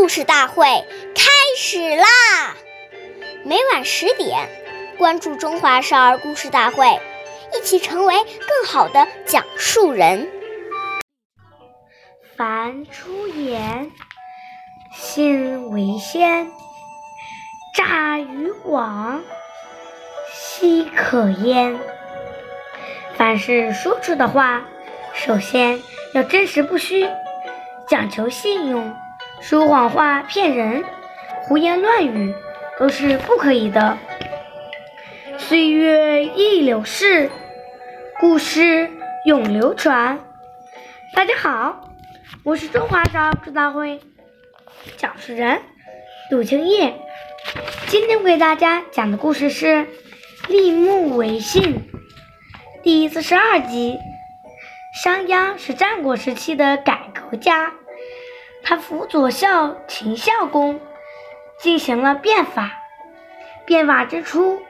[0.00, 0.64] 故事大会
[1.14, 2.06] 开始啦！
[3.44, 4.48] 每晚十点，
[4.96, 6.86] 关注《中华少儿故事大会》，
[7.54, 10.26] 一起成为更好的讲述人。
[12.34, 13.92] 凡出言，
[14.90, 16.50] 信为先。
[17.74, 19.22] 诈于网，
[20.32, 21.78] 奚可焉？
[23.18, 24.64] 凡是说出的话，
[25.12, 25.82] 首先
[26.14, 27.06] 要真实不虚，
[27.86, 28.96] 讲求信用。
[29.40, 30.84] 说谎话骗人，
[31.42, 32.34] 胡言乱语
[32.78, 33.96] 都是不可以的。
[35.38, 37.30] 岁月易流逝，
[38.20, 38.90] 故事
[39.24, 40.20] 永流传。
[41.14, 41.90] 大家好，
[42.44, 44.00] 我是中华少儿故事大会
[44.98, 45.62] 讲述人
[46.28, 46.94] 杜青叶。
[47.88, 49.66] 今天给大家讲的故事是
[50.48, 51.62] 《立木为信》
[52.82, 53.98] 第四十二集。
[55.02, 57.72] 商鞅是战国时期的改革家。
[58.70, 60.78] 他辅佐孝秦孝公
[61.58, 62.70] 进行了变法。
[63.66, 64.62] 变法之初，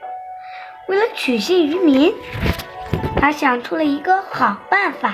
[0.87, 2.11] 为了取信于民，
[3.17, 5.13] 他想出了一个好办法。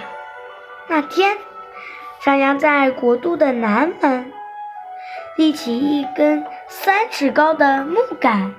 [0.87, 1.35] 那天，
[2.21, 4.31] 商鞅在国都的南门
[5.35, 8.55] 立起一根三尺高的木杆，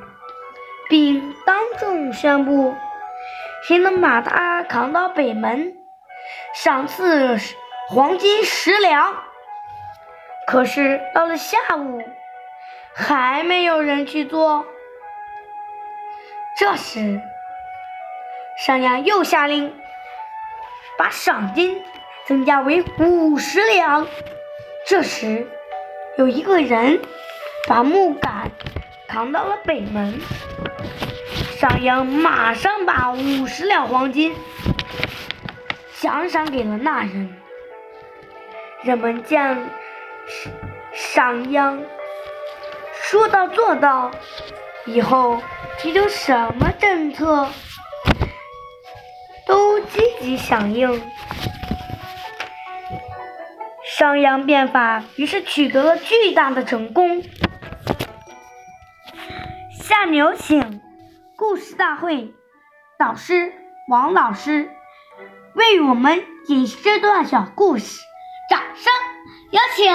[0.90, 2.74] 并当众宣布：
[3.66, 5.72] 谁能把它扛到北门，
[6.54, 7.38] 赏赐
[7.88, 9.22] 黄金十两。
[10.48, 12.02] 可是到了下午，
[12.94, 14.64] 还没有人去做。
[16.56, 17.20] 这时，
[18.56, 19.78] 商鞅又下令
[20.96, 21.84] 把赏金
[22.24, 24.06] 增加为五十两。
[24.86, 25.46] 这时，
[26.16, 27.02] 有一个人
[27.66, 28.50] 把木杆
[29.06, 30.18] 扛到了北门，
[31.58, 34.34] 商鞅马上把五十两黄金
[36.00, 37.36] 奖赏给了那人。
[38.82, 39.68] 人们见。
[40.92, 41.84] 商鞅
[42.92, 44.10] 说到做到，
[44.84, 45.40] 以后
[45.78, 47.48] 提出什么政策
[49.46, 51.02] 都积极响应。
[53.84, 57.22] 商鞅变法于是取得了巨大的成功。
[59.72, 60.80] 下面有请
[61.36, 62.32] 故事大会
[62.98, 63.52] 导师
[63.88, 64.70] 王老师
[65.54, 68.00] 为我们演示这段小故事，
[68.48, 68.92] 掌声
[69.50, 69.86] 有请。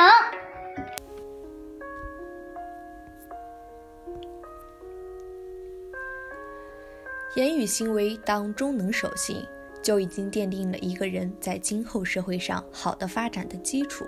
[7.35, 9.45] 言语行为当中能守信，
[9.83, 14.07] 就已经奠定了一个人在今后社会上好的发展的基础。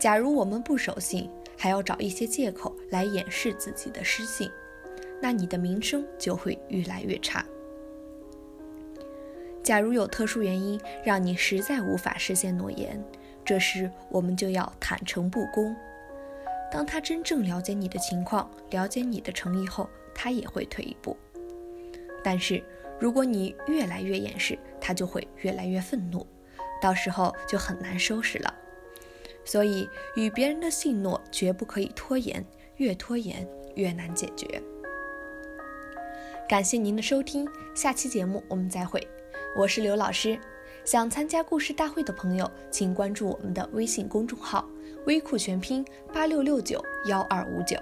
[0.00, 4.50] 假如我们不守信，还要找一些借口来掩饰自己的失信，
[5.20, 7.44] 那你的名声就会越来越差。
[9.62, 13.02] 假如有特殊原因让你实在无法实现诺言，
[13.46, 15.74] 这时我们就要坦诚不公。
[16.70, 21.16] 当他真正了解你的情况，了解你的诚意后，他也会退一步。
[22.24, 22.60] 但是，
[22.98, 26.26] 如果你越来越掩饰，他就会越来越愤怒，
[26.82, 28.52] 到时候就很难收拾了。
[29.44, 32.44] 所以，与别人的信诺绝不可以拖延，
[32.78, 33.46] 越拖延
[33.76, 34.60] 越难解决。
[36.48, 39.00] 感谢您的收听，下期节目我们再会。
[39.54, 40.36] 我是刘老师，
[40.86, 44.64] 想参加故事大会的朋友，请关注我们的微信公众号
[45.04, 47.76] “微库全拼八六六九幺二五九”。